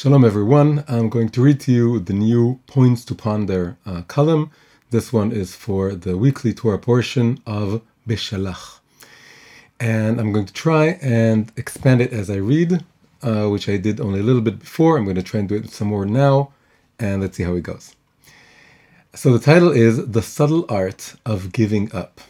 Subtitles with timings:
[0.00, 0.84] Shalom, everyone.
[0.86, 4.52] I'm going to read to you the new Points to Ponder uh, column.
[4.90, 8.78] This one is for the weekly Torah portion of Beshalach.
[9.80, 12.84] And I'm going to try and expand it as I read,
[13.24, 14.96] uh, which I did only a little bit before.
[14.96, 16.52] I'm going to try and do it some more now,
[17.00, 17.96] and let's see how it goes.
[19.16, 22.20] So the title is The Subtle Art of Giving Up.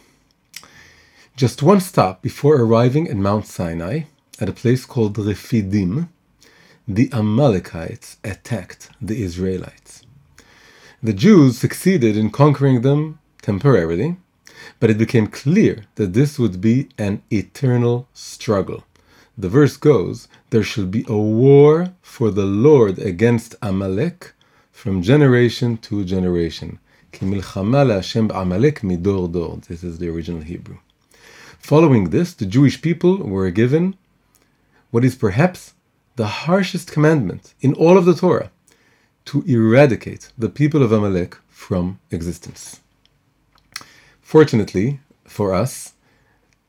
[1.35, 4.05] Just one stop before arriving at Mount Sinai,
[4.39, 6.07] at a place called Refidim,
[6.91, 10.01] the Amalekites attacked the Israelites.
[11.03, 14.17] The Jews succeeded in conquering them temporarily,
[14.79, 18.85] but it became clear that this would be an eternal struggle.
[19.37, 24.33] The verse goes, There shall be a war for the Lord against Amalek
[24.71, 26.79] from generation to generation.
[27.11, 27.29] This
[29.83, 30.79] is the original Hebrew.
[31.59, 33.95] Following this, the Jewish people were given
[34.89, 35.73] what is perhaps
[36.19, 38.51] the harshest commandment in all of the Torah
[39.23, 42.81] to eradicate the people of Amalek from existence.
[44.21, 45.93] Fortunately for us,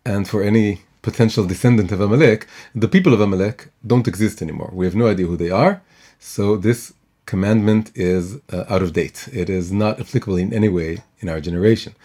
[0.04, 4.70] and for any potential descendant of Amalek, the people of Amalek don't exist anymore.
[4.72, 5.82] We have no idea who they are,
[6.20, 6.94] so this
[7.26, 9.28] commandment is uh, out of date.
[9.32, 11.96] It is not applicable in any way in our generation.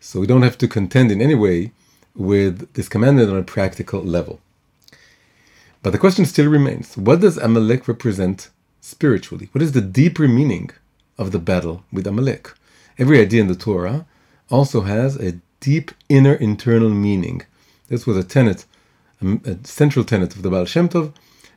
[0.00, 1.72] So we don't have to contend in any way
[2.14, 4.40] with this commandment on a practical level.
[5.84, 8.48] But the question still remains what does Amalek represent
[8.80, 9.50] spiritually?
[9.52, 10.70] What is the deeper meaning
[11.18, 12.50] of the battle with Amalek?
[12.98, 14.06] Every idea in the Torah
[14.50, 17.42] also has a deep inner internal meaning.
[17.88, 18.64] This was a tenet,
[19.22, 21.12] a central tenet of the Baal Shem Tov,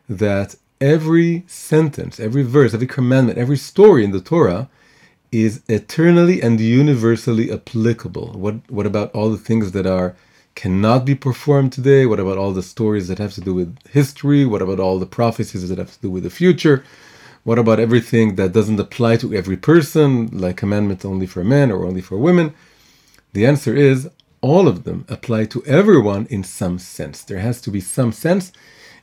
[0.10, 4.68] that every sentence, every verse, every commandment, every story in the Torah
[5.32, 8.34] is eternally and universally applicable.
[8.34, 10.18] What, what about all the things that are
[10.58, 12.08] cannot be performed today?
[12.08, 14.44] What about all the stories that have to do with history?
[14.44, 16.84] What about all the prophecies that have to do with the future?
[17.44, 21.86] What about everything that doesn't apply to every person, like commandments only for men or
[21.86, 22.56] only for women?
[23.34, 24.10] The answer is
[24.42, 27.22] all of them apply to everyone in some sense.
[27.22, 28.52] There has to be some sense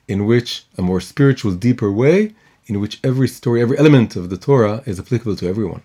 [0.09, 2.35] in which a more spiritual, deeper way,
[2.67, 5.83] in which every story, every element of the Torah is applicable to everyone.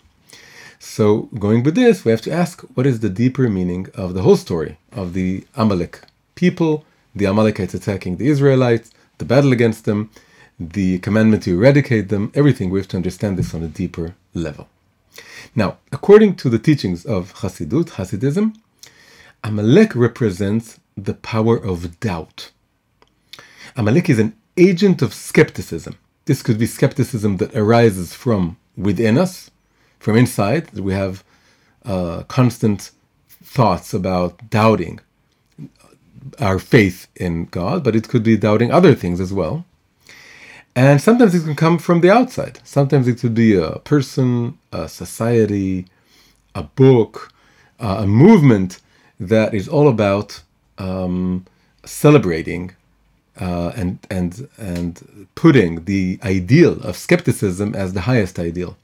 [0.80, 4.22] So, going with this, we have to ask what is the deeper meaning of the
[4.22, 6.02] whole story of the Amalek
[6.36, 10.10] people, the Amalekites attacking the Israelites, the battle against them,
[10.58, 12.70] the commandment to eradicate them, everything.
[12.70, 14.70] We have to understand this on a deeper level.
[15.54, 18.56] Now, according to the teachings of Hasidut, Hasidism,
[19.44, 22.52] Amalek represents the power of doubt.
[23.76, 25.98] Amalek is an agent of skepticism.
[26.24, 29.52] This could be skepticism that arises from within us,
[30.00, 31.24] from inside, we have
[31.86, 32.92] uh, constant
[33.44, 35.00] thoughts about doubting
[36.40, 39.66] our faith in God, but it could be doubting other things as well.
[40.76, 42.60] And sometimes it can come from the outside.
[42.64, 45.88] Sometimes it could be a person, a society,
[46.56, 47.34] a book,
[47.80, 48.80] uh, a movement
[49.20, 50.42] that is all about
[50.78, 51.46] um,
[51.86, 52.72] celebrating
[53.40, 58.78] uh, and and and putting the ideal of skepticism as the highest ideal.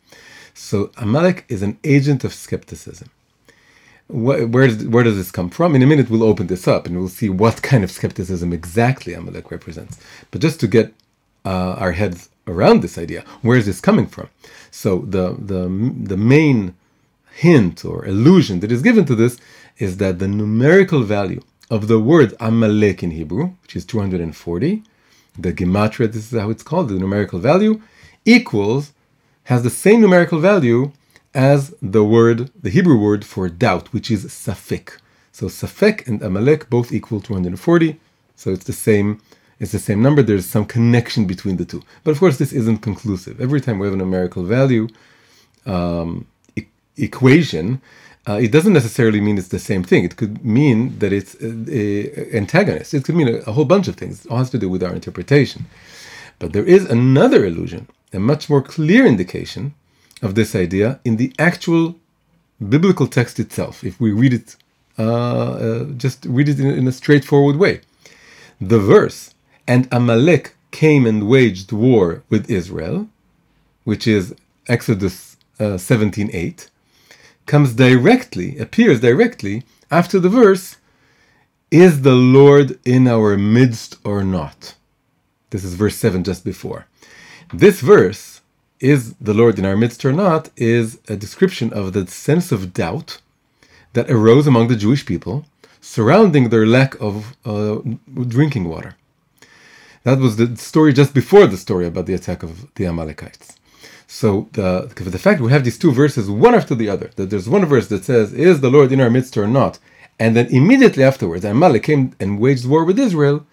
[0.56, 3.10] So Amalek is an agent of skepticism.
[4.08, 5.76] Where, where, does, where does this come from?
[5.76, 9.14] In a minute, we'll open this up and we'll see what kind of skepticism exactly
[9.14, 10.00] Amalek represents.
[10.32, 10.94] But just to get
[11.44, 14.30] uh, our heads around this idea, where is this coming from?
[14.72, 15.68] So the, the,
[16.04, 16.76] the main
[17.34, 19.38] hint or illusion that is given to this
[19.78, 24.84] is that the numerical value of the word Amalek in Hebrew, which is 240,
[25.38, 27.82] the gematria, this is how it's called, the numerical value,
[28.24, 28.94] equals
[29.46, 30.92] has the same numerical value
[31.36, 34.98] as the word, the Hebrew word for doubt, which is safek.
[35.32, 38.00] So safek and Amalek both equal 240.
[38.38, 39.22] So it's the same.
[39.60, 40.24] It's the same number.
[40.24, 41.84] There's some connection between the two.
[42.04, 43.42] But of course, this isn't conclusive.
[43.42, 44.90] Every time we have a numerical value
[45.66, 46.66] um, e-
[46.98, 47.82] equation,
[48.28, 50.06] uh, it doesn't necessarily mean it's the same thing.
[50.06, 51.70] It could mean that it's an
[52.34, 52.94] antagonist.
[52.94, 54.26] It could mean a, a whole bunch of things.
[54.26, 55.66] It all has to do with our interpretation.
[56.40, 59.74] But there is another illusion a much more clear indication
[60.22, 61.96] of this idea in the actual
[62.70, 64.56] biblical text itself, if we read it,
[64.98, 67.82] uh, uh, just read it in, in, a straightforward way.
[68.62, 69.34] The verse,
[69.68, 73.10] and Amalek came and waged war with Israel,
[73.84, 74.34] which is
[74.68, 76.70] Exodus uh, 17.8,
[77.46, 80.78] comes directly, appears directly after the verse,
[81.72, 84.76] is the Lord in our midst or not?
[85.50, 86.88] This is verse 7 just before.
[87.58, 88.42] This verse,
[88.82, 92.74] is the Lord in our midst or not, is a description of the sense of
[92.74, 93.22] doubt
[93.94, 95.46] that arose among the Jewish people
[95.80, 97.78] surrounding their lack of uh,
[98.28, 98.98] drinking water.
[100.04, 103.56] That was the story just before the story about the attack of the Amalekites.
[104.06, 107.48] So the, the fact we have these two verses one after the other, that there's
[107.48, 109.80] one verse that says, Is the Lord in our midst or not?
[110.20, 113.46] And then immediately afterwards, Amalek came and waged war with Israel,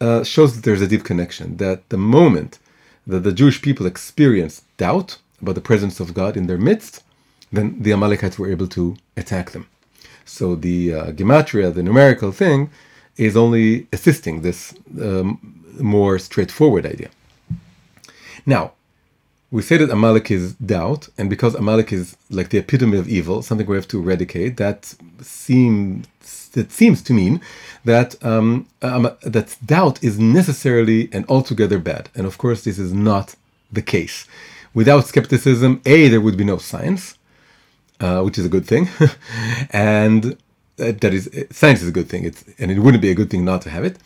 [0.00, 1.58] uh, shows that there's a deep connection.
[1.58, 2.58] That the moment
[3.06, 7.02] that the Jewish people experienced doubt about the presence of God in their midst,
[7.52, 9.66] then the Amalekites were able to attack them.
[10.24, 12.70] So the uh, gematria, the numerical thing,
[13.16, 15.38] is only assisting this um,
[15.78, 17.10] more straightforward idea.
[18.46, 18.72] Now,
[19.50, 23.42] we say that Amalek is doubt, and because Amalek is like the epitome of evil,
[23.42, 26.08] something we have to eradicate, that seems
[26.54, 27.40] that seems to mean
[27.84, 32.08] that um, um, that doubt is necessarily and altogether bad.
[32.14, 33.34] And of course, this is not
[33.70, 34.26] the case.
[34.72, 37.16] Without skepticism, a there would be no science,
[38.00, 38.88] uh, which is a good thing,
[39.70, 40.36] and
[40.76, 42.24] that is science is a good thing.
[42.24, 43.96] It's and it wouldn't be a good thing not to have it.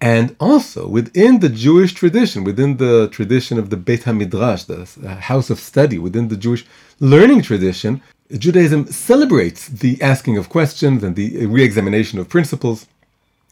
[0.00, 5.50] And also within the Jewish tradition, within the tradition of the Beit HaMidrash, the house
[5.50, 6.66] of study, within the Jewish
[7.00, 8.02] learning tradition,
[8.38, 12.86] Judaism celebrates the asking of questions and the re-examination of principles.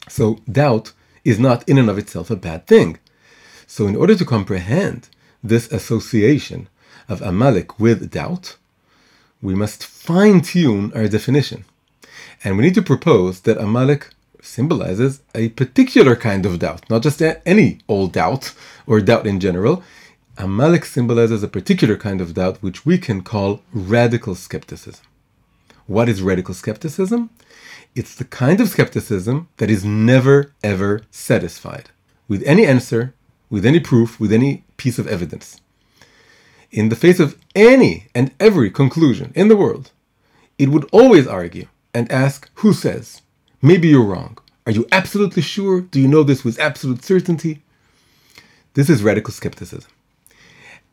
[0.09, 0.93] So doubt
[1.25, 2.99] is not in and of itself a bad thing.
[3.67, 5.09] So in order to comprehend
[5.43, 6.69] this association
[7.09, 8.57] of Amalek with doubt,
[9.41, 11.65] we must fine-tune our definition.
[12.45, 14.09] And we need to propose that Amalek
[14.41, 18.53] symbolizes a particular kind of doubt, not just any old doubt
[18.87, 19.83] or doubt in general.
[20.39, 25.05] Amalek symbolizes a particular kind of doubt which we can call radical skepticism.
[25.87, 27.29] What is radical skepticism?
[27.95, 31.91] It's the kind of skepticism that is never ever satisfied
[32.29, 33.15] with any answer,
[33.51, 35.61] with any proof, with any piece of evidence.
[36.71, 39.91] In the face of any and every conclusion in the world,
[40.57, 43.21] it would always argue and ask, Who says?
[43.61, 44.39] Maybe you're wrong.
[44.65, 45.83] Are you absolutely sure?
[45.83, 47.63] Do you know this with absolute certainty?
[48.73, 49.91] This is radical skepticism.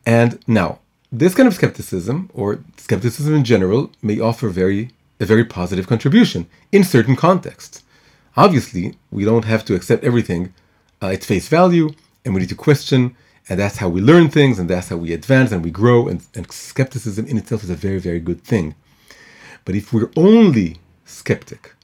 [0.06, 0.78] And now,
[1.12, 6.46] this kind of skepticism, or skepticism in general, may offer very a very positive contribution
[6.72, 7.82] in certain contexts.
[8.36, 10.54] Obviously, we don't have to accept everything
[11.02, 11.90] uh, at face value,
[12.24, 13.14] and we need to question,
[13.48, 16.08] and that's how we learn things, and that's how we advance and we grow.
[16.08, 18.74] And, and skepticism in itself is a very, very good thing.
[19.64, 21.74] But if we're only skeptic,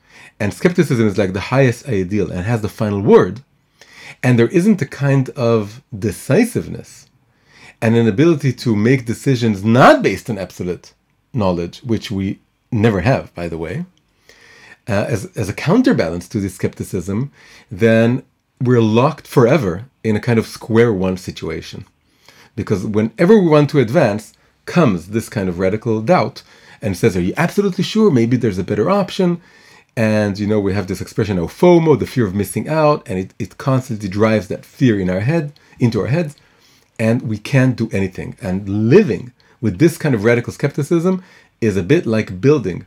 [0.41, 3.43] and skepticism is like the highest ideal and has the final word,
[4.23, 7.06] and there isn't a kind of decisiveness
[7.87, 10.93] and an ability to make decisions not based on absolute
[11.33, 12.41] knowledge, which we
[12.73, 13.85] never have, by the way,
[14.89, 17.31] uh, as, as a counterbalance to this skepticism,
[17.71, 18.25] then
[18.61, 21.85] we're locked forever in a kind of square one situation.
[22.57, 24.33] Because whenever we want to advance,
[24.65, 26.43] comes this kind of radical doubt
[26.83, 28.11] and says, Are you absolutely sure?
[28.11, 29.41] Maybe there's a better option.
[29.97, 33.17] And you know, we have this expression of FOMO, the fear of missing out, and
[33.17, 36.35] it, it constantly drives that fear in our head, into our heads,
[36.99, 38.37] and we can't do anything.
[38.41, 41.23] And living with this kind of radical skepticism
[41.61, 42.87] is a bit like building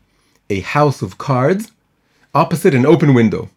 [0.49, 1.71] a house of cards
[2.33, 3.49] opposite an open window.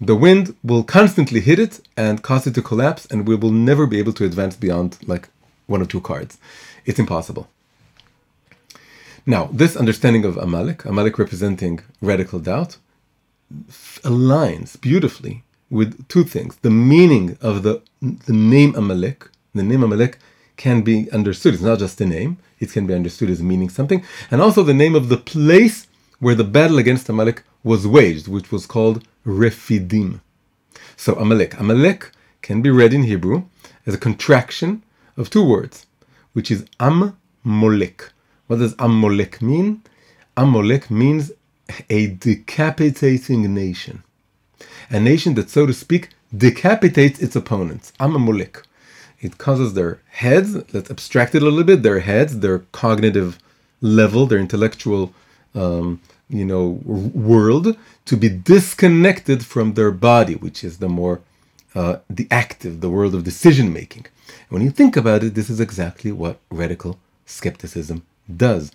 [0.00, 3.86] The wind will constantly hit it and cause it to collapse, and we will never
[3.86, 5.28] be able to advance beyond like
[5.66, 6.38] one or two cards.
[6.84, 7.48] It's impossible.
[9.24, 12.76] Now, this understanding of Amalek, Amalek representing radical doubt,
[14.02, 16.56] aligns beautifully with two things.
[16.56, 20.18] The meaning of the, the name Amalek, the name Amalek
[20.56, 21.54] can be understood.
[21.54, 24.02] It's not just a name, it can be understood as meaning something.
[24.30, 25.86] And also the name of the place
[26.18, 30.20] where the battle against Amalek was waged, which was called Refidim.
[30.96, 31.58] So Amalek.
[31.60, 33.44] Amalek can be read in Hebrew
[33.86, 34.82] as a contraction
[35.16, 35.86] of two words,
[36.32, 38.10] which is Am Molek.
[38.46, 39.82] What does Amalek mean?
[40.36, 41.32] Amalek means
[41.90, 44.02] a decapitating nation.
[44.90, 47.92] A nation that, so to speak, decapitates its opponents.
[47.98, 48.62] Amalek.
[49.26, 49.92] It causes their
[50.24, 53.30] heads, let's abstract it a little bit, their heads, their cognitive
[53.80, 55.12] level, their intellectual
[55.54, 61.20] um, you know, world to be disconnected from their body, which is the more
[61.74, 64.06] uh, the active, the world of decision making.
[64.48, 68.02] When you think about it, this is exactly what radical skepticism
[68.46, 68.70] does.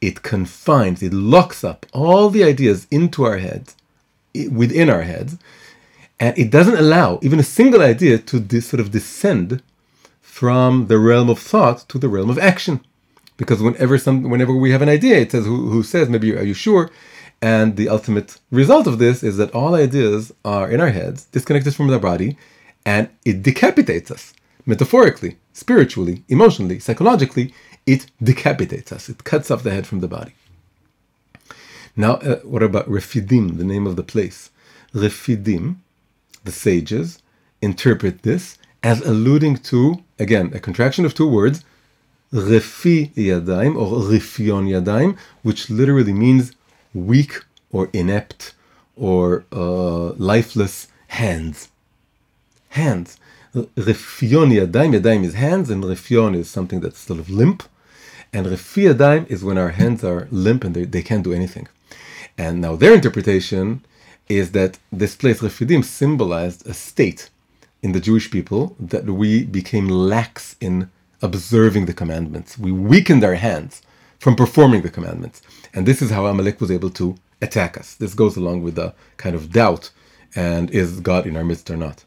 [0.00, 3.74] It confines, it locks up all the ideas into our heads,
[4.50, 5.36] within our heads,
[6.20, 9.62] and it doesn't allow even a single idea to sort of descend
[10.38, 12.76] from the realm of thought to the realm of action.
[13.36, 16.48] Because whenever some, whenever we have an idea, it says who, who says maybe are
[16.50, 16.90] you sure,
[17.40, 21.74] and the ultimate result of this is that all ideas are in our heads, disconnected
[21.74, 22.36] from the body,
[22.84, 24.32] and it decapitates us
[24.66, 27.52] metaphorically, spiritually, emotionally, psychologically
[27.86, 29.08] it decapitates us.
[29.08, 30.34] It cuts off the head from the body.
[31.96, 34.50] Now, uh, what about Refidim, the name of the place?
[34.94, 35.76] Refidim,
[36.44, 37.22] the sages,
[37.62, 41.64] interpret this as alluding to, again, a contraction of two words,
[42.32, 46.52] refi yadaim or rifion yadaim, which literally means
[46.94, 48.54] weak or inept
[48.96, 51.68] or uh, lifeless hands.
[52.70, 53.16] Hands.
[53.54, 57.62] Refion yadaim, yadaim is hands, and refion is something that's sort of limp.
[58.32, 61.68] And refi yadaim is when our hands are limp and they, they can't do anything.
[62.36, 63.84] And now their interpretation
[64.28, 67.30] is that this place, refidim, symbolized a state
[67.82, 70.90] in the Jewish people that we became lax in
[71.22, 72.58] observing the commandments.
[72.58, 73.82] We weakened our hands
[74.18, 75.42] from performing the commandments.
[75.72, 77.94] And this is how Amalek was able to attack us.
[77.94, 79.90] This goes along with the kind of doubt
[80.34, 82.04] and is God in our midst or not.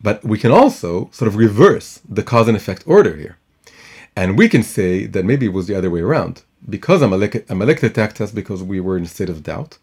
[0.00, 3.38] But we can also sort of reverse the cause and effect order here.
[4.16, 6.42] And we can say that maybe it was the other way around.
[6.68, 9.78] Because Amalek, Amalek attacked us because we were in a state of doubt.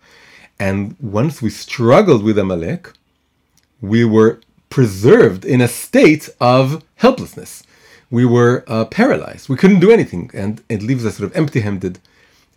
[0.60, 2.92] And once we struggled with Amalek,
[3.82, 7.63] we were preserved in a state of helplessness.
[8.10, 9.48] We were uh, paralyzed.
[9.48, 12.00] We couldn't do anything, and it leaves us sort of empty-handed,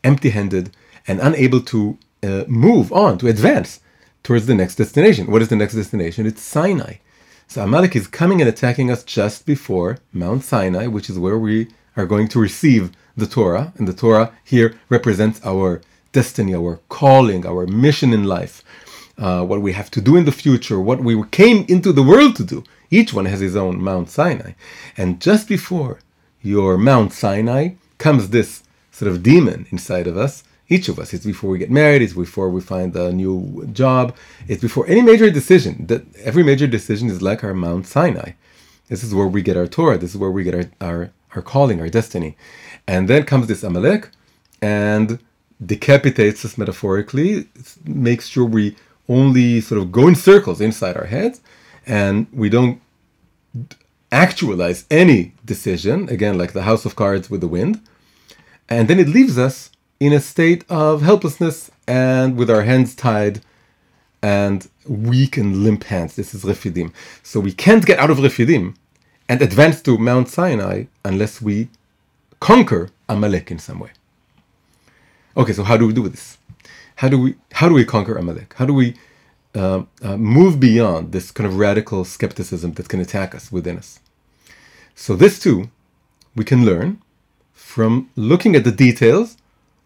[0.02, 0.71] empty-handed,
[1.06, 3.80] and unable to uh, move on to advance
[4.23, 5.30] towards the next destination.
[5.30, 6.25] What is the next destination?
[6.26, 6.94] It's Sinai.
[7.47, 11.68] So Amalek is coming and attacking us just before Mount Sinai, which is where we
[11.97, 17.44] are going to receive the Torah, and the Torah here represents our destiny, our calling,
[17.47, 18.64] our mission in life
[19.18, 22.37] uh, what we have to do in the future, what we came into the world
[22.37, 22.64] to do.
[22.90, 24.52] Each one has his own Mount Sinai.
[24.97, 26.00] And just before
[26.42, 31.12] your Mount Sinai comes this sort of demon inside of us, each of us.
[31.12, 34.16] It's before we get married, it's before we find a new job,
[34.49, 35.87] it's before any major decision.
[35.87, 38.33] That every major decision is like our Mount Sinai.
[38.88, 41.42] This is where we get our Torah, this is where we get our, our, our
[41.42, 42.37] calling, our destiny.
[42.87, 44.11] And then comes this Amalek
[44.61, 45.18] and
[45.64, 47.49] decapitates us metaphorically,
[47.85, 48.76] makes sure we
[49.08, 51.40] only sort of go in circles inside our heads
[51.87, 52.80] and we don't
[54.11, 57.80] actualize any decision, again, like the house of cards with the wind.
[58.68, 59.70] And then it leaves us
[60.00, 63.40] in a state of helplessness and with our hands tied
[64.23, 66.16] and weak and limp hands.
[66.16, 66.92] This is Refidim.
[67.23, 68.75] So we can't get out of Refidim
[69.28, 71.68] and advance to Mount Sinai unless we
[72.40, 73.90] conquer Amalek in some way.
[75.37, 76.38] Okay, so how do we do this?
[76.96, 78.54] How do we how do we conquer Amalek?
[78.56, 78.96] How do we
[79.54, 84.00] uh, uh, move beyond this kind of radical skepticism that can attack us within us?
[84.94, 85.70] So this too,
[86.36, 87.00] we can learn
[87.52, 89.36] from looking at the details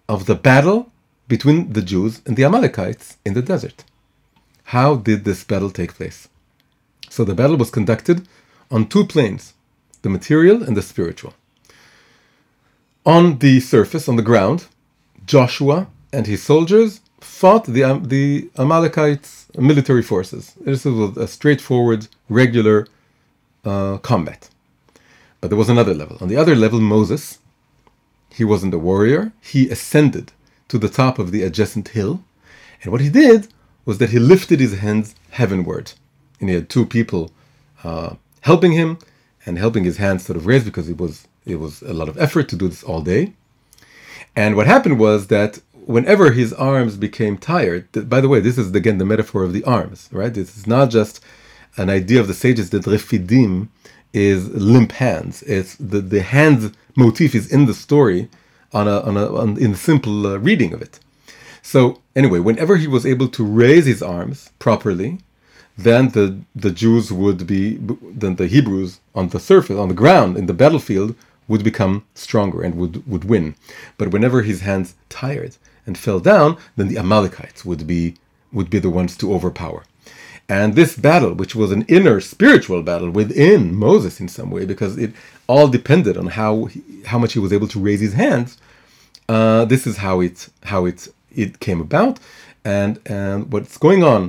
[0.08, 0.90] of the battle
[1.28, 3.84] between the Jews and the Amalekites in the desert.
[4.64, 6.28] How did this battle take place?
[7.08, 8.28] So the battle was conducted
[8.70, 9.54] on two planes,
[10.02, 11.34] the material and the spiritual.
[13.06, 14.66] On the surface, on the ground,
[15.24, 20.54] Joshua and his soldiers fought the, um, the Amalekites' military forces.
[20.60, 22.86] This was a straightforward, regular
[23.64, 24.48] uh, combat.
[25.40, 26.16] But there was another level.
[26.20, 27.38] On the other level, Moses,
[28.30, 29.32] he wasn't a warrior.
[29.40, 30.32] He ascended
[30.68, 32.22] to the top of the adjacent hill.
[32.82, 33.48] And what he did
[33.84, 35.92] was that he lifted his hands heavenward.
[36.40, 37.32] And he had two people
[37.84, 38.98] uh, helping him
[39.46, 42.18] and helping his hands sort of raise because it was, it was a lot of
[42.18, 43.32] effort to do this all day.
[44.36, 48.74] And what happened was that whenever his arms became tired, by the way, this is
[48.74, 50.34] again the metaphor of the arms, right?
[50.34, 51.20] This is not just
[51.78, 53.68] an idea of the sages that refidim
[54.12, 55.42] is limp hands.
[55.44, 58.28] It's the, the hand motif is in the story
[58.74, 61.00] on a, on a on, in the simple uh, reading of it.
[61.62, 65.20] So anyway, whenever he was able to raise his arms properly,
[65.78, 67.78] then the the Jews would be
[68.22, 71.14] then the Hebrews on the surface on the ground in the battlefield
[71.48, 73.54] would become stronger and would would win.
[73.96, 75.56] But whenever his hands tired,
[75.88, 78.14] and fell down, then the Amalekites would be
[78.52, 79.82] would be the ones to overpower.
[80.48, 84.96] And this battle, which was an inner spiritual battle within Moses in some way, because
[84.96, 85.12] it
[85.46, 88.56] all depended on how he, how much he was able to raise his hands.
[89.28, 92.18] Uh, this is how it how it it came about,
[92.64, 94.22] and and what's going on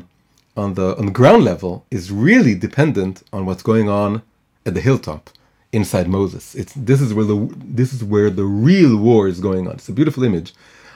[0.58, 4.22] on the on the ground level is really dependent on what's going on
[4.66, 5.30] at the hilltop
[5.72, 6.56] inside Moses.
[6.56, 7.38] It's this is where the
[7.80, 9.76] this is where the real war is going on.
[9.76, 10.54] It's a beautiful image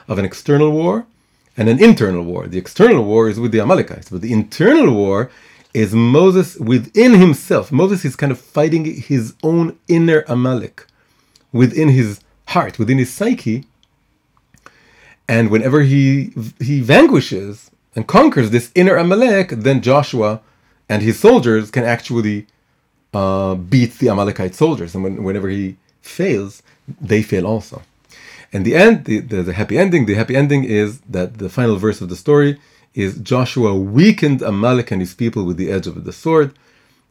[0.08, 1.06] of an external war
[1.56, 2.46] and an internal war.
[2.46, 5.30] The external war is with the Amalekites, but the internal war
[5.72, 7.72] is Moses within himself.
[7.72, 10.86] Moses is kind of fighting his own inner Amalek
[11.52, 13.64] within his heart, within his psyche.
[15.28, 20.40] And whenever he he vanquishes and conquers this inner Amalek, then Joshua
[20.88, 22.46] and his soldiers can actually
[23.14, 24.94] uh, beat the Amalekite soldiers.
[24.94, 26.62] And when, whenever he fails,
[27.00, 27.82] they fail also.
[28.54, 31.76] And the end, the, the, the happy ending, the happy ending is that the final
[31.76, 32.60] verse of the story
[32.94, 36.54] is Joshua weakened Amalek and his people with the edge of the sword,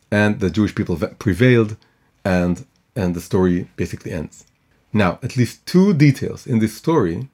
[0.09, 1.75] and the Jewish people prevailed,
[2.23, 4.45] and and the story basically ends.
[4.93, 7.27] Now, at least two details in this story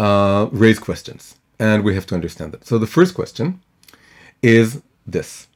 [0.00, 2.62] uh, raise questions, and we have to understand them.
[2.64, 3.60] So the first question
[4.42, 5.46] is this: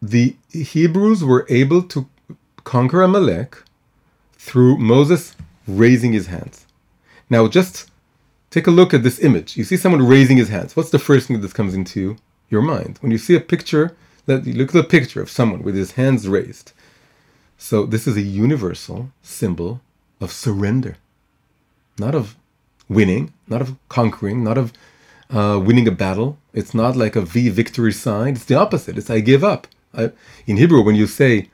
[0.00, 2.06] the Hebrews were able to
[2.62, 3.64] conquer Amalek
[4.34, 5.34] through Moses
[5.78, 6.66] raising his hands.
[7.28, 7.90] Now, just
[8.50, 9.56] take a look at this image.
[9.56, 10.76] You see someone raising his hands.
[10.76, 12.16] What's the first thing that comes into
[12.48, 13.96] your mind when you see a picture?
[14.26, 16.72] That you look at the picture of someone with his hands raised.
[17.58, 19.80] So this is a universal symbol
[20.20, 20.96] of surrender,
[21.98, 22.36] not of
[22.88, 24.72] winning, not of conquering, not of
[25.30, 26.38] uh, winning a battle.
[26.52, 28.34] It's not like a V victory sign.
[28.34, 28.98] It's the opposite.
[28.98, 29.66] It's I give up.
[29.94, 30.12] I,
[30.46, 31.50] in Hebrew, when you say,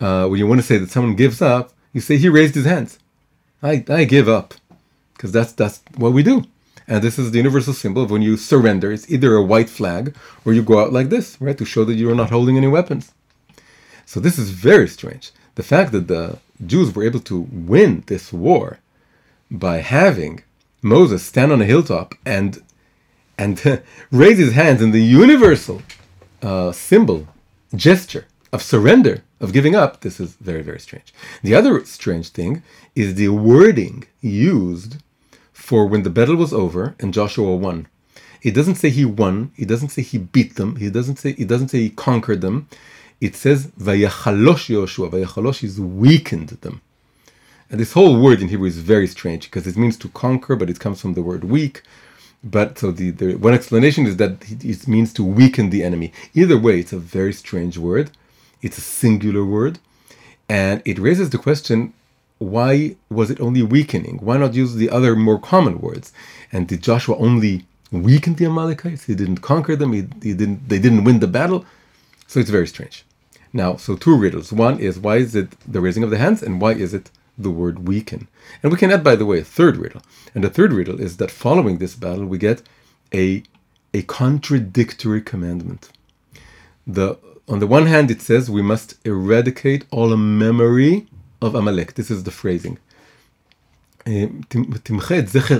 [0.00, 2.66] uh, when you want to say that someone gives up, you say he raised his
[2.66, 2.98] hands.
[3.62, 4.54] I, I give up,
[5.14, 6.44] because that's that's what we do.
[6.86, 8.90] And this is the universal symbol of when you surrender.
[8.90, 11.96] It's either a white flag or you go out like this, right, to show that
[11.96, 13.12] you are not holding any weapons.
[14.06, 15.32] So this is very strange.
[15.56, 18.78] The fact that the Jews were able to win this war
[19.50, 20.42] by having
[20.80, 22.62] Moses stand on a hilltop and
[23.36, 25.82] and raise his hands in the universal
[26.42, 27.28] uh, symbol
[27.74, 31.12] gesture of surrender, of giving up, this is very, very strange.
[31.42, 32.62] The other strange thing
[32.98, 34.96] is the wording used
[35.52, 37.86] for when the battle was over and Joshua won.
[38.42, 39.52] It doesn't say he won.
[39.56, 40.76] It doesn't say he beat them.
[40.76, 42.68] He doesn't say it doesn't say he conquered them.
[43.20, 45.10] It says vayachalosh Yoshua.
[45.10, 46.80] Vayachalosh is weakened them.
[47.70, 50.70] And this whole word in Hebrew is very strange because it means to conquer, but
[50.70, 51.82] it comes from the word weak.
[52.42, 56.12] But so the, the one explanation is that it means to weaken the enemy.
[56.34, 58.10] Either way, it's a very strange word.
[58.62, 59.78] It's a singular word,
[60.48, 61.92] and it raises the question:
[62.38, 64.18] Why was it only weakening?
[64.18, 66.12] Why not use the other more common words?
[66.52, 69.04] And did Joshua only weaken the Amalekites?
[69.04, 69.92] He didn't conquer them.
[69.92, 70.68] He, he didn't.
[70.68, 71.64] They didn't win the battle.
[72.26, 73.04] So it's very strange.
[73.52, 74.52] Now, so two riddles.
[74.52, 77.50] One is why is it the raising of the hands, and why is it the
[77.50, 78.28] word weaken.
[78.62, 80.02] And we can add, by the way, a third riddle.
[80.34, 82.62] And the third riddle is that following this battle, we get
[83.14, 83.42] a,
[83.94, 85.90] a contradictory commandment.
[86.86, 91.06] The, on the one hand, it says we must eradicate all memory
[91.40, 91.94] of Amalek.
[91.94, 92.78] This is the phrasing.
[94.06, 94.28] Uh,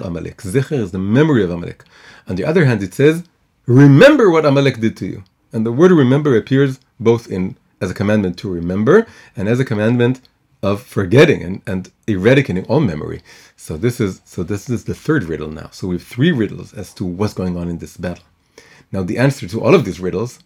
[0.08, 0.38] Amalek.
[0.42, 1.84] Zecher is the memory of Amalek.
[2.28, 3.24] On the other hand, it says,
[3.66, 5.24] remember what Amalek did to you.
[5.52, 9.64] And the word remember appears both in as a commandment to remember and as a
[9.64, 10.20] commandment
[10.62, 13.22] of forgetting and, and eradicating all memory.
[13.56, 15.70] So this is so this is the third riddle now.
[15.70, 18.24] So we have three riddles as to what's going on in this battle.
[18.90, 20.40] Now the answer to all of these riddles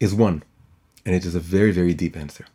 [0.00, 0.42] is one,
[1.04, 2.46] and it is a very, very deep answer.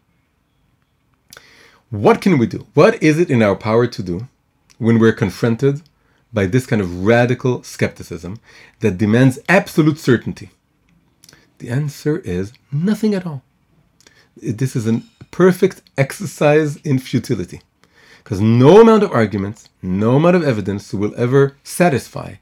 [1.89, 2.67] What can we do?
[2.73, 4.27] What is it in our power to do
[4.77, 5.81] when we're confronted
[6.33, 8.39] by this kind of radical skepticism
[8.81, 10.49] that demands absolute certainty?
[11.59, 13.41] The answer is nothing at all.
[14.35, 17.61] This is a perfect exercise in futility.
[18.23, 22.35] Because no amount of arguments, no amount of evidence will ever satisfy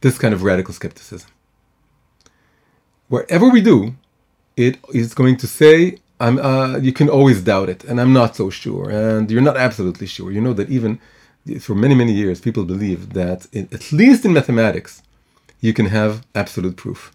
[0.00, 1.30] this kind of radical skepticism.
[3.08, 3.94] Whatever we do,
[4.56, 8.36] it is going to say, I'm, uh, you can always doubt it, and I'm not
[8.36, 10.30] so sure, and you're not absolutely sure.
[10.30, 11.00] You know that even
[11.60, 15.02] for many, many years, people believe that, in, at least in mathematics,
[15.60, 17.12] you can have absolute proof.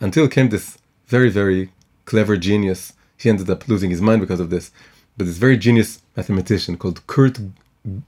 [0.00, 0.78] Until came this
[1.08, 1.70] very, very
[2.04, 4.70] clever genius he ended up losing his mind because of this.
[5.16, 7.38] But this very genius mathematician called Kurt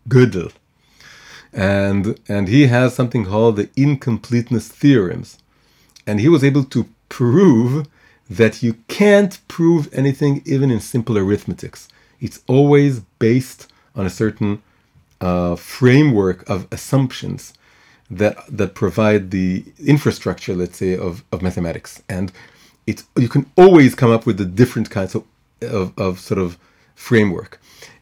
[0.09, 0.53] Gödel,
[1.53, 5.39] and and he has something called the incompleteness theorems,
[6.07, 7.87] and he was able to prove
[8.29, 11.89] that you can't prove anything even in simple arithmetics.
[12.21, 14.63] It's always based on a certain
[15.21, 17.55] uh, framework of assumptions
[18.11, 22.03] that that provide the infrastructure, let's say, of, of mathematics.
[22.09, 22.33] And
[22.87, 25.25] it's you can always come up with the different kinds of,
[25.61, 26.59] of, of sort of
[26.95, 27.61] framework.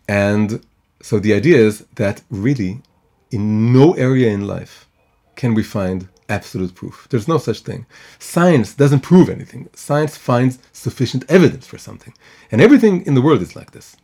[0.08, 0.64] And
[1.02, 2.82] so the idea is that really
[3.30, 4.86] in no area in life
[5.34, 7.06] can we find absolute proof.
[7.10, 7.86] There's no such thing.
[8.18, 9.68] Science doesn't prove anything.
[9.74, 12.14] Science finds sufficient evidence for something.
[12.50, 13.96] And everything in the world is like this.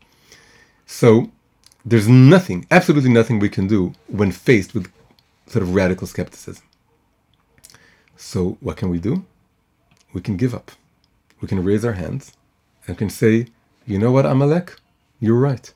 [0.87, 1.31] So
[1.85, 4.91] there's nothing, absolutely nothing we can do when faced with
[5.47, 6.65] sort of radical skepticism.
[8.17, 9.25] So what can we do?
[10.13, 10.73] we can give up.
[11.41, 12.33] We can raise our hands
[12.87, 13.47] and can say,
[13.87, 14.77] you know what, Amalek?
[15.21, 15.73] You're right.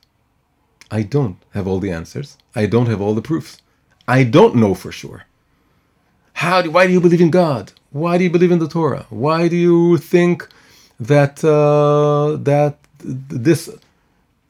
[0.89, 2.37] I don't have all the answers.
[2.55, 3.61] I don't have all the proofs.
[4.07, 5.25] I don't know for sure.
[6.37, 7.73] How do, why do you believe in God?
[7.89, 9.07] Why do you believe in the Torah?
[9.09, 10.47] Why do you think
[10.99, 13.71] that uh, that this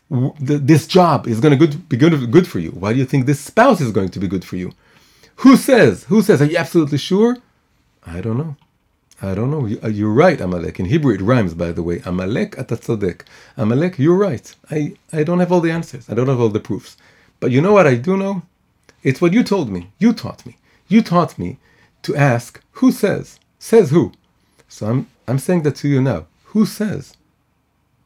[0.09, 2.71] this job is going to be good, good for you?
[2.71, 4.73] Why do you think this spouse is going to be good for you?
[5.37, 6.03] Who says?
[6.11, 6.41] Who says?
[6.41, 7.37] Are you absolutely sure?
[8.05, 8.57] I don't know.
[9.21, 9.65] I don't know.
[9.65, 10.81] You, are right, Amalek.
[10.81, 12.01] In Hebrew, it rhymes, by the way.
[12.05, 13.21] Amalek atatzodek.
[13.55, 14.53] Amalek, you're right.
[14.69, 16.09] I, I don't have all the answers.
[16.09, 16.97] I don't have all the proofs.
[17.39, 18.41] But you know what I do know?
[19.03, 19.91] It's what you told me.
[19.99, 20.57] You taught me.
[20.89, 21.59] You taught me
[22.07, 23.39] to ask, who says?
[23.59, 24.11] Says who?
[24.67, 26.25] So I'm, I'm saying that to you now.
[26.51, 27.15] Who says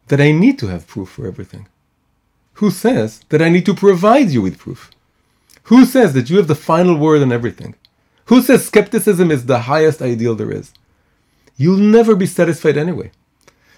[0.08, 1.68] that I need to have proof for everything?
[2.56, 4.92] Who says that I need to provide you with proof?
[5.64, 7.76] Who says that you have the final word on everything?
[8.26, 10.74] Who says skepticism is the highest ideal there is?
[11.58, 13.12] You'll never be satisfied anyway.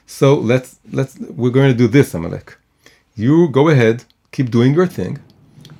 [0.05, 2.57] So let's let's we're going to do this, Amalek.
[3.15, 5.19] You go ahead, keep doing your thing.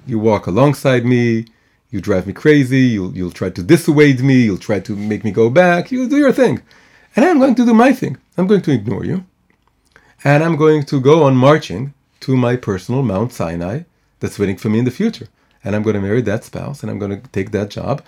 [0.06, 1.46] You walk alongside me.
[1.94, 2.80] You drive me crazy.
[2.96, 4.38] You'll you'll try to dissuade me.
[4.46, 5.92] You'll try to make me go back.
[5.92, 6.64] You do your thing,
[7.16, 8.18] and I'm going to do my thing.
[8.36, 9.26] I'm going to ignore you,
[10.24, 13.84] and I'm going to go on marching to my personal Mount Sinai
[14.20, 15.28] that's waiting for me in the future.
[15.64, 18.02] And I'm going to marry that spouse, and I'm going to take that job,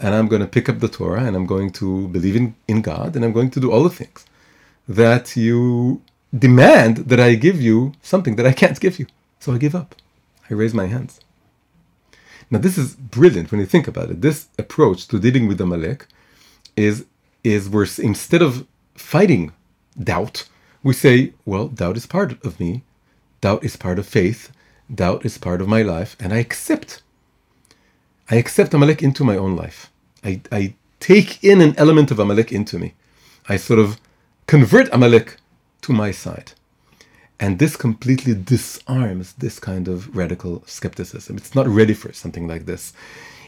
[0.00, 2.82] and I'm going to pick up the Torah, and I'm going to believe in, in
[2.82, 4.26] God, and I'm going to do all the things
[4.88, 6.02] that you
[6.36, 9.06] demand that I give you something that I can't give you.
[9.38, 9.94] So I give up.
[10.50, 11.20] I raise my hands.
[12.50, 14.22] Now, this is brilliant when you think about it.
[14.22, 16.06] This approach to dealing with Amalek
[16.76, 17.04] is,
[17.44, 19.52] is we're, instead of fighting
[20.02, 20.48] doubt,
[20.82, 22.84] we say, well, doubt is part of me.
[23.40, 24.50] Doubt is part of faith.
[24.92, 26.16] Doubt is part of my life.
[26.18, 27.02] And I accept.
[28.30, 29.90] I accept Amalek into my own life.
[30.24, 32.94] I, I take in an element of Amalek into me.
[33.48, 34.00] I sort of
[34.46, 35.36] convert Amalek
[35.82, 36.52] to my side.
[37.40, 41.36] And this completely disarms this kind of radical skepticism.
[41.36, 42.92] It's not ready for something like this.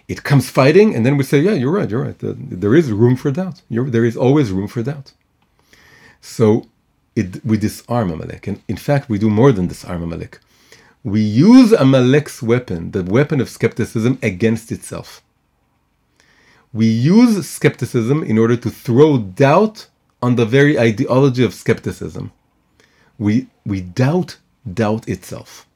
[0.06, 2.16] It comes fighting, and then we say, Yeah, you're right, you're right.
[2.18, 3.62] There is room for doubt.
[3.68, 5.12] You're, there is always room for doubt.
[6.20, 6.66] So
[7.16, 8.46] it, we disarm Amalek.
[8.46, 10.38] And in fact, we do more than disarm Amalek.
[11.02, 15.22] We use Amalek's weapon, the weapon of skepticism, against itself.
[16.72, 19.88] We use skepticism in order to throw doubt
[20.22, 22.32] on the very ideology of skepticism.
[23.18, 24.36] We, we doubt
[24.74, 25.66] doubt itself.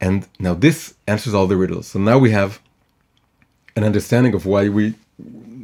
[0.00, 1.88] And now this answers all the riddles.
[1.88, 2.60] So now we have
[3.76, 4.94] an understanding of why we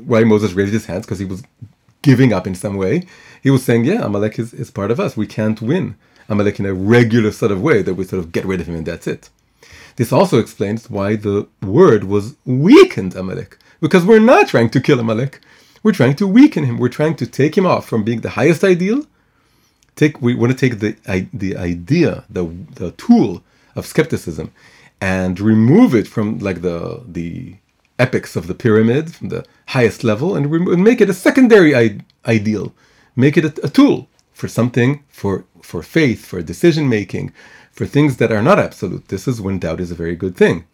[0.06, 1.42] why Moses raised his hands because he was
[2.02, 3.06] giving up in some way.
[3.42, 5.16] He was saying, yeah, Amalek is, is part of us.
[5.16, 5.96] We can't win
[6.28, 8.76] Amalek in a regular sort of way that we sort of get rid of him
[8.76, 9.30] and that's it.
[9.96, 13.56] This also explains why the word was weakened Amalek.
[13.80, 15.40] Because we're not trying to kill Amalek.
[15.82, 16.78] We're trying to weaken him.
[16.78, 19.06] We're trying to take him off from being the highest ideal.
[19.96, 20.96] Take we want to take the
[21.32, 23.42] the idea, the the tool
[23.76, 24.52] of skepticism,
[25.00, 27.56] and remove it from like the the
[27.98, 31.76] epics of the pyramid, from the highest level, and, rem- and make it a secondary
[31.76, 32.74] I- ideal.
[33.14, 37.32] Make it a, a tool for something for for faith, for decision making,
[37.70, 39.08] for things that are not absolute.
[39.08, 40.64] This is when doubt is a very good thing.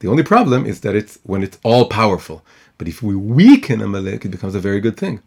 [0.00, 2.44] The only problem is that it's when it's all powerful.
[2.78, 5.20] But if we weaken a Amalek, it becomes a very good thing.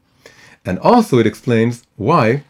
[0.64, 2.44] And also, it explains why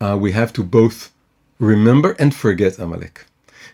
[0.00, 1.12] uh, we have to both
[1.58, 3.26] remember and forget Amalek.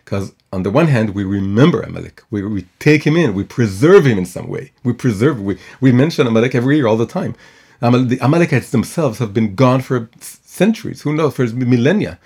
[0.03, 4.05] Because on the one hand, we remember Amalek, we, we take him in, we preserve
[4.05, 4.71] him in some way.
[4.83, 7.35] We preserve, we, we mention Amalek every year all the time.
[7.81, 12.19] Amal, the Amalekites themselves have been gone for centuries, who knows, for millennia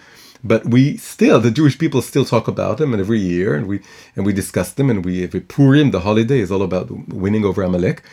[0.46, 3.82] but we still the Jewish people still talk about them and every year and we
[4.16, 7.64] and we discuss them and we every Purim the holiday is all about winning over
[7.64, 8.04] Amalek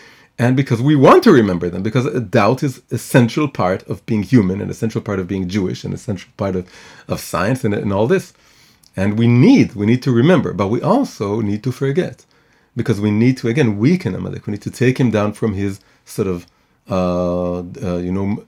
[0.42, 2.06] and because we want to remember them because
[2.40, 6.30] doubt is essential part of being human an essential part of being Jewish an essential
[6.36, 6.64] part of,
[7.06, 8.32] of science and, and all this.
[8.96, 12.16] And we need we need to remember but we also need to forget.
[12.74, 14.46] Because we need to again weaken Amalek.
[14.46, 15.72] We need to take him down from his
[16.16, 16.38] sort of
[16.90, 18.44] uh, uh, you know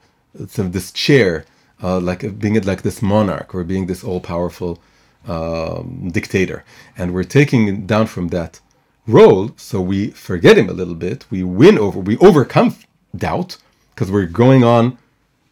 [0.55, 1.45] sort of this chair
[1.83, 4.81] uh, like being like this monarch or being this all-powerful
[5.29, 6.65] um, dictator,
[6.99, 8.61] and we're taking down from that
[9.07, 11.27] role, so we forget him a little bit.
[11.31, 12.77] We win over, we overcome
[13.15, 13.59] doubt
[13.95, 14.99] because we're going on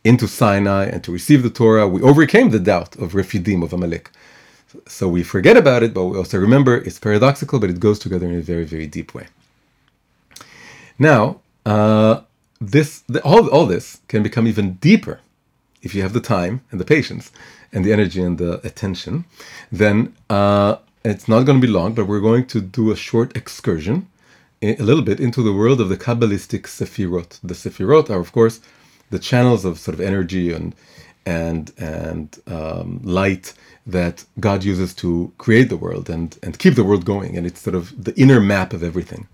[0.05, 1.87] into Sinai and to receive the Torah.
[1.87, 4.11] We overcame the doubt of Refidim of Amalek.
[4.87, 8.27] So we forget about it, but we also remember it's paradoxical, but it goes together
[8.27, 9.27] in a very, very deep way.
[10.99, 12.23] Now, uh,
[12.61, 15.21] this the, all, all this can become even deeper
[15.83, 17.33] if you have the time and the patience
[17.73, 19.25] and the energy and the attention,
[19.71, 23.37] then uh, it's not going to be long, but we're going to do a short
[23.37, 24.09] excursion
[24.63, 27.41] a little bit into the world of the Kabbalistic Sefirot.
[27.43, 28.61] The Sefirot are, of course,
[29.11, 30.75] the channels of sort of energy and
[31.27, 33.55] and and um, light
[33.87, 37.37] that God uses to create the world and and keep the world going.
[37.37, 39.27] And it's sort of the inner map of everything.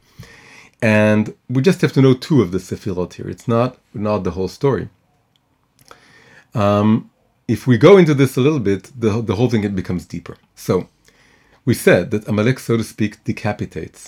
[0.80, 3.28] And we just have to know two of the Sefirot here.
[3.28, 4.88] It's not not the whole story.
[6.54, 7.10] Um,
[7.46, 10.36] if we go into this a little bit, the, the whole thing it becomes deeper.
[10.54, 10.88] So,
[11.68, 14.00] we said that Amalek, so to speak, decapitates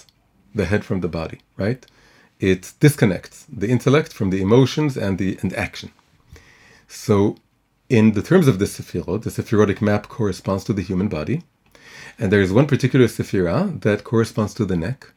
[0.59, 1.83] the head from the body, right?
[2.41, 5.91] it disconnects the intellect from the emotions and the and action.
[6.89, 7.37] So,
[7.89, 11.43] in the terms of the Sefirot, the Sephirotic map corresponds to the human body,
[12.19, 15.13] and there is one particular Sephira that corresponds to the neck,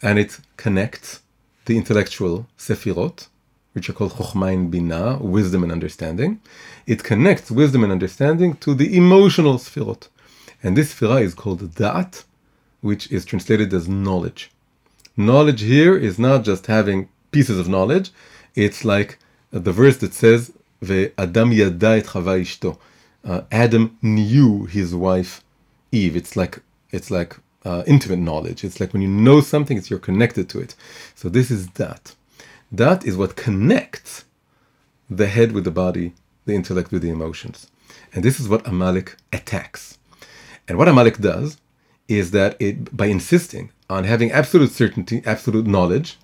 [0.00, 1.20] and it connects
[1.64, 3.26] the intellectual Sefirot,
[3.72, 6.40] which are called Chokhmah and Bina, wisdom and understanding.
[6.86, 10.08] It connects wisdom and understanding to the emotional Sefirot.
[10.62, 12.24] And this Sefira is called Da'at,
[12.80, 14.50] which is translated as knowledge.
[15.16, 18.10] Knowledge here is not just having pieces of knowledge,
[18.54, 19.18] it's like
[19.50, 22.78] the verse that says, Adam yada et chava ishto.
[23.24, 25.44] Uh, Adam knew his wife
[25.92, 26.16] Eve.
[26.16, 28.64] It's like it's like uh, intimate knowledge.
[28.64, 30.74] It's like when you know something, it's you're connected to it.
[31.14, 32.14] So this is that.
[32.72, 34.24] That is what connects
[35.08, 36.14] the head with the body,
[36.46, 37.68] the intellect with the emotions.
[38.14, 39.98] And this is what Amalek attacks.
[40.70, 41.58] And what Amalek does
[42.06, 46.16] is that it, by insisting on having absolute certainty, absolute knowledge,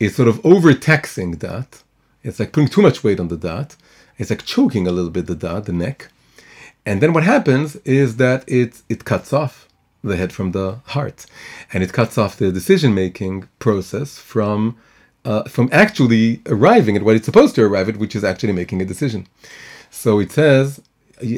[0.00, 1.84] is sort of overtaxing that.
[2.24, 3.76] It's like putting too much weight on the Da'at.
[4.18, 6.08] It's like choking a little bit the Da'at, the neck.
[6.84, 9.68] And then what happens is that it it cuts off
[10.02, 11.24] the head from the heart,
[11.72, 14.76] and it cuts off the decision making process from
[15.24, 18.82] uh, from actually arriving at what it's supposed to arrive at, which is actually making
[18.82, 19.28] a decision.
[19.90, 20.80] So it says,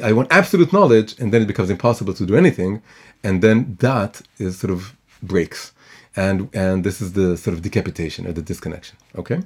[0.02, 2.82] I want absolute knowledge, and then it becomes impossible to do anything,
[3.22, 5.72] and then that is sort of breaks,
[6.14, 8.96] and and this is the sort of decapitation or the disconnection.
[9.16, 9.40] Okay.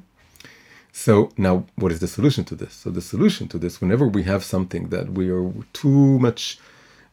[0.93, 2.75] So now, what is the solution to this?
[2.75, 6.59] So the solution to this, whenever we have something that we are too much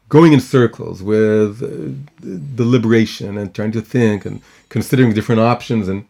[0.10, 1.93] going in circles with uh,
[2.56, 6.06] deliberation and trying to think and considering different options and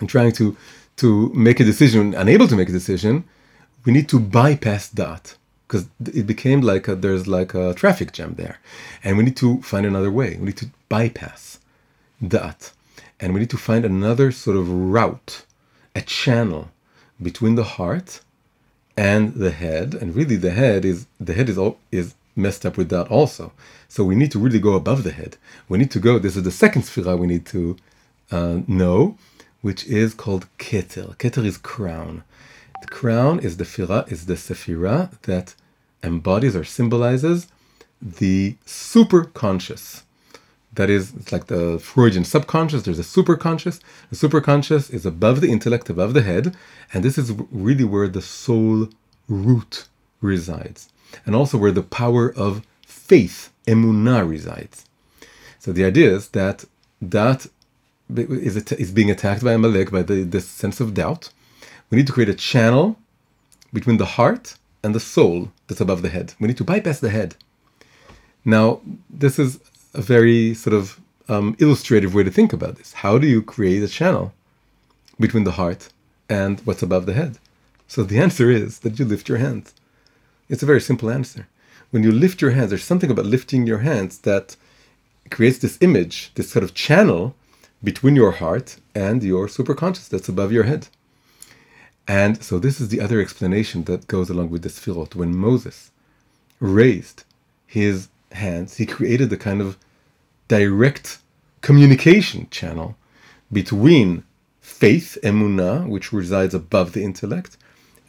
[0.00, 0.56] and trying to
[0.96, 3.24] to make a decision, unable to make a decision,
[3.84, 8.34] we need to bypass that because it became like a, there's like a traffic jam
[8.36, 8.58] there,
[9.02, 10.36] and we need to find another way.
[10.38, 11.58] We need to bypass
[12.20, 12.72] that,
[13.20, 15.44] and we need to find another sort of route,
[15.94, 16.70] a channel
[17.20, 18.20] between the heart
[18.96, 22.76] and the head, and really the head is the head is all, is messed up
[22.76, 23.52] with that also.
[23.88, 25.36] So we need to really go above the head.
[25.68, 26.18] We need to go.
[26.18, 27.76] This is the second sphira we need to
[28.30, 29.16] uh, know
[29.66, 31.16] which is called Keter.
[31.16, 32.22] Keter is crown.
[32.80, 35.54] The crown is the fira, is the sephira that
[36.02, 37.48] embodies or symbolizes
[38.00, 40.04] the super conscious.
[40.74, 42.82] That is, it's like the Freudian subconscious.
[42.82, 43.80] There's a super conscious.
[44.10, 46.54] The super conscious is above the intellect, above the head,
[46.92, 48.88] and this is really where the soul
[49.26, 49.86] root
[50.20, 50.90] resides,
[51.24, 54.84] and also where the power of faith, emunah, resides.
[55.58, 56.66] So the idea is that
[57.00, 57.46] that
[58.14, 61.30] is, is being attacked by Amalek by the, this sense of doubt.
[61.90, 62.96] We need to create a channel
[63.72, 66.34] between the heart and the soul that's above the head.
[66.40, 67.36] We need to bypass the head.
[68.44, 69.60] Now, this is
[69.94, 72.92] a very sort of um, illustrative way to think about this.
[72.92, 74.32] How do you create a channel
[75.18, 75.88] between the heart
[76.28, 77.38] and what's above the head?
[77.88, 79.74] So the answer is that you lift your hands.
[80.48, 81.48] It's a very simple answer.
[81.90, 84.56] When you lift your hands, there's something about lifting your hands that
[85.30, 87.34] creates this image, this sort of channel
[87.82, 90.88] between your heart and your superconscious that's above your head.
[92.08, 95.14] And so this is the other explanation that goes along with the Sfirot.
[95.14, 95.90] When Moses
[96.60, 97.24] raised
[97.66, 99.76] his hands, he created the kind of
[100.48, 101.18] direct
[101.62, 102.96] communication channel
[103.52, 104.22] between
[104.60, 107.56] faith, emunah, which resides above the intellect,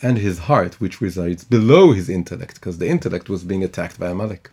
[0.01, 4.09] and his heart, which resides below his intellect, because the intellect was being attacked by
[4.09, 4.51] Amalek.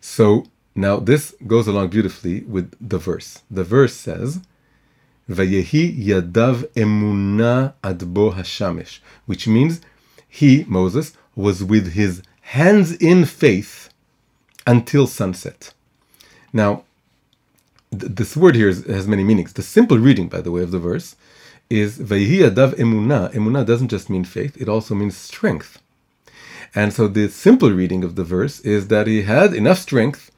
[0.00, 3.42] So now, this goes along beautifully with the verse.
[3.50, 4.40] The verse says,
[5.28, 9.80] Vayehi yadav emuna adbo hashamesh, which means
[10.28, 13.88] he, Moses, was with his hands in faith
[14.66, 15.72] until sunset.
[16.52, 16.84] Now,
[17.90, 19.52] th- this word here is, has many meanings.
[19.52, 21.16] The simple reading, by the way, of the verse
[21.70, 23.32] is Vayehi yadav emuna.
[23.32, 25.80] Emuna doesn't just mean faith, it also means strength.
[26.74, 30.30] And so the simple reading of the verse is that he had enough strength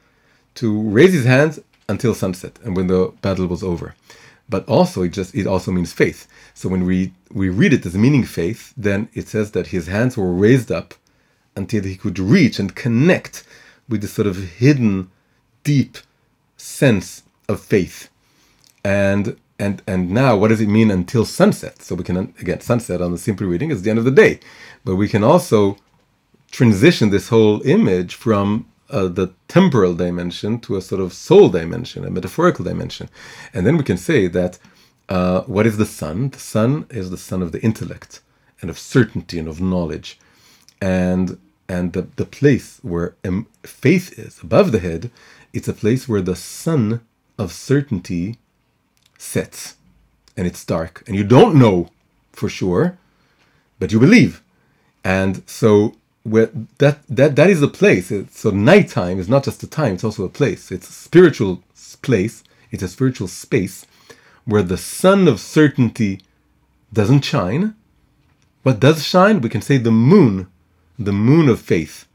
[0.55, 3.95] to raise his hands until sunset and when the battle was over.
[4.49, 6.27] But also it just it also means faith.
[6.53, 10.17] So when we we read it as meaning faith, then it says that his hands
[10.17, 10.93] were raised up
[11.55, 13.43] until he could reach and connect
[13.89, 15.09] with this sort of hidden,
[15.63, 15.97] deep
[16.55, 18.09] sense of faith.
[18.83, 21.81] And and and now what does it mean until sunset?
[21.81, 24.39] So we can again sunset on the simple reading is the end of the day.
[24.85, 25.77] But we can also
[26.51, 32.05] transition this whole image from uh, the temporal dimension to a sort of soul dimension,
[32.05, 33.09] a metaphorical dimension.
[33.53, 34.59] And then we can say that
[35.09, 36.29] uh, what is the sun?
[36.29, 38.21] The sun is the sun of the intellect
[38.61, 40.19] and of certainty and of knowledge.
[40.81, 43.15] And and the, the place where
[43.63, 45.11] faith is above the head,
[45.51, 47.01] it's a place where the sun
[47.37, 48.37] of certainty
[49.17, 49.75] sets
[50.37, 51.89] and it's dark and you don't know
[52.31, 52.97] for sure,
[53.79, 54.41] but you believe.
[55.03, 55.95] And so
[56.27, 58.11] where that that that is a place.
[58.31, 60.71] So nighttime is not just a time; it's also a place.
[60.71, 61.63] It's a spiritual
[62.01, 62.43] place.
[62.71, 63.85] It's a spiritual space
[64.45, 66.21] where the sun of certainty
[66.93, 67.75] doesn't shine.
[68.63, 69.41] What does shine?
[69.41, 70.47] We can say the moon,
[70.99, 72.05] the moon of faith,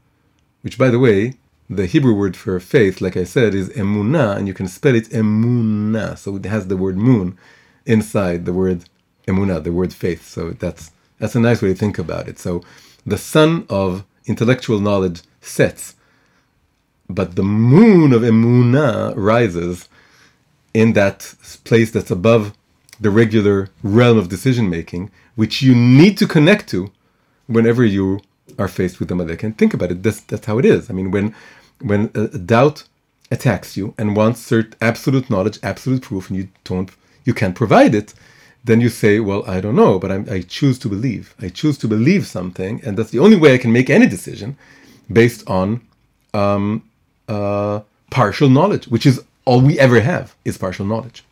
[0.61, 1.35] which, by the way,
[1.69, 5.09] the Hebrew word for faith, like I said, is emunah, and you can spell it
[5.09, 6.17] emunah.
[6.17, 7.37] So it has the word moon
[7.85, 8.85] inside the word
[9.27, 10.27] emunah, the word faith.
[10.27, 12.39] So that's that's a nice way to think about it.
[12.39, 12.63] So
[13.05, 15.95] the sun of intellectual knowledge sets,
[17.09, 19.89] but the moon of emunah rises
[20.73, 22.53] in that place that's above
[22.99, 26.91] the regular realm of decision making, which you need to connect to
[27.47, 28.21] whenever you
[28.57, 29.43] are faced with Amalek.
[29.43, 30.89] And think about it, that's, that's how it is.
[30.89, 31.35] I mean, when
[31.81, 32.07] when
[32.45, 32.83] doubt
[33.29, 36.89] attacks you and wants cert absolute knowledge, absolute proof, and you don't,
[37.25, 38.13] you can't provide it,
[38.63, 41.35] then you say, well, I don't know, but I'm, i choose to believe.
[41.39, 44.57] I choose to believe something, and that's the only way I can make any decision
[45.11, 45.81] based on
[46.33, 46.83] um,
[47.27, 51.23] uh, partial knowledge, which is all we ever have is partial knowledge.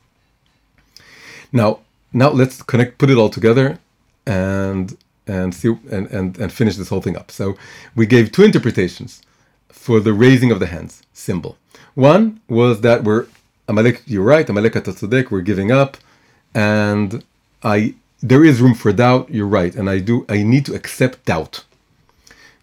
[1.54, 1.80] Now,
[2.12, 3.80] now let's connect, put it all together,
[4.26, 7.32] and and see and, and and finish this whole thing up.
[7.32, 7.56] So
[7.96, 9.22] we gave two interpretations
[9.70, 11.58] for the raising of the hands symbol.
[11.96, 13.28] One was that we're
[13.68, 15.98] Amalek, you're right, Amalek Atatzadek, we're giving up,
[16.54, 17.24] and
[17.64, 21.26] I there is room for doubt, you're right, and I do I need to accept
[21.26, 21.64] doubt.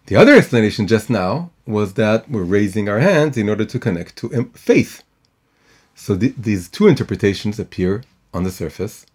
[0.05, 4.15] The other explanation just now was that we're raising our hands in order to connect
[4.17, 5.03] to faith.
[5.93, 9.05] So th- these two interpretations appear on the surface,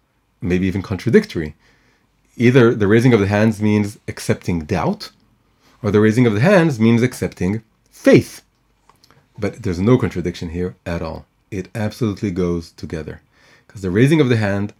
[0.41, 1.55] maybe even contradictory.
[2.37, 5.11] Either the raising of the hands means accepting doubt,
[5.81, 8.41] or the raising of the hands means accepting faith.
[9.37, 11.25] But there's no contradiction here at all.
[11.51, 13.21] It absolutely goes together.
[13.75, 14.71] Because the raising of the hand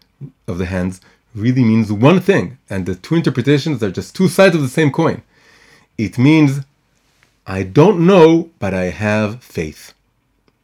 [0.48, 1.02] of the hands
[1.34, 4.90] really means one thing, and the two interpretations are just two sides of the same
[4.90, 5.20] coin.
[5.98, 6.60] It means
[7.46, 9.92] I don't know, but I have faith.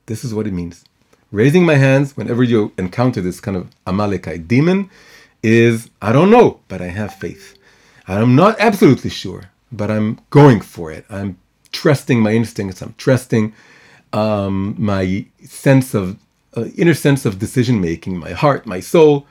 [0.07, 0.83] This is what it means.
[1.31, 4.89] Raising my hands whenever you encounter this kind of Amalekite demon
[5.43, 7.59] is I don't know, but I have faith.
[8.09, 11.05] I'm not absolutely sure, but I'm going for it.
[11.11, 11.37] I'm
[11.71, 12.81] trusting my instincts.
[12.81, 13.53] I'm trusting
[14.15, 16.17] um, my sense of
[16.57, 19.27] uh, inner sense of decision making, my heart, my soul.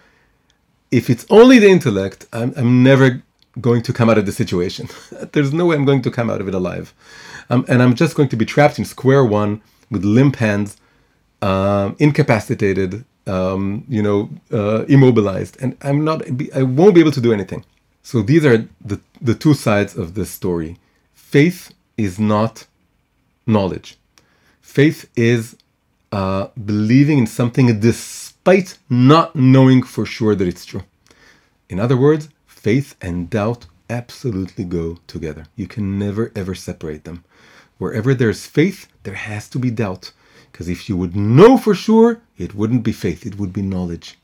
[0.91, 3.23] If it's only the intellect, I'm, I'm never
[3.60, 4.88] going to come out of the situation.
[5.31, 6.93] There's no way I'm going to come out of it alive.
[7.49, 10.77] Um, and I'm just going to be trapped in square one with limp hands,
[11.41, 16.23] um, incapacitated, um, you know, uh, immobilized, and I'm not.
[16.55, 17.65] I won't be able to do anything.
[18.03, 20.77] So these are the the two sides of this story.
[21.13, 22.65] Faith is not
[23.45, 23.97] knowledge.
[24.62, 25.55] Faith is
[26.12, 30.84] uh, believing in something despite not knowing for sure that it's true.
[31.69, 35.45] In other words, faith and doubt absolutely go together.
[35.56, 37.24] You can never ever separate them.
[37.78, 40.12] Wherever there's faith, there has to be doubt.
[40.52, 44.17] Because if you would know for sure, it wouldn't be faith, it would be knowledge.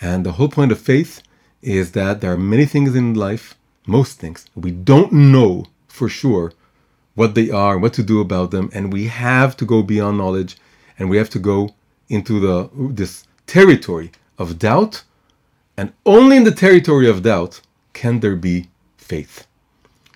[0.00, 1.22] And the whole point of faith
[1.62, 3.54] is that there are many things in life,
[3.86, 6.52] most things, we don't know for sure
[7.14, 10.56] what they are, what to do about them, and we have to go beyond knowledge,
[10.98, 11.74] and we have to go
[12.08, 15.02] into the this territory of doubt,
[15.76, 17.60] and only in the territory of doubt
[17.92, 19.46] can there be faith.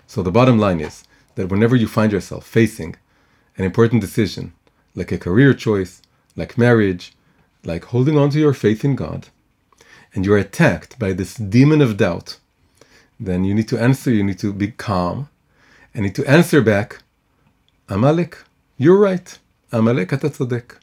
[0.07, 1.03] So the bottom line is
[1.35, 2.95] that whenever you find yourself facing
[3.57, 4.53] an important decision,
[4.95, 6.01] like a career choice,
[6.35, 7.13] like marriage,
[7.63, 9.27] like holding on to your faith in God,
[10.13, 12.37] and you're attacked by this demon of doubt,
[13.19, 15.29] then you need to answer, you need to be calm,
[15.93, 17.01] and need to answer back,
[17.87, 18.37] Amalek,
[18.77, 19.37] you're right.
[19.71, 20.77] Amalek atatzadek.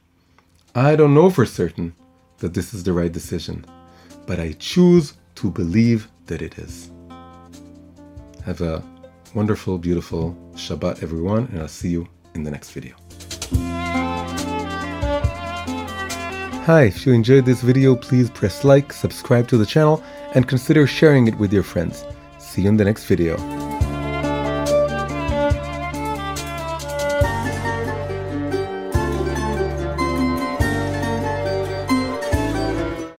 [0.76, 1.92] I don't know for certain
[2.38, 3.64] that this is the right decision,
[4.26, 6.92] but I choose to believe that it is.
[8.44, 8.84] Have a
[9.34, 12.94] wonderful, beautiful Shabbat, everyone, and I'll see you in the next video.
[16.66, 20.00] Hi, if you enjoyed this video, please press like, subscribe to the channel,
[20.34, 22.04] and consider sharing it with your friends.
[22.38, 23.65] See you in the next video.